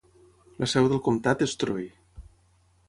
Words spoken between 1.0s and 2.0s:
comtat és Troy.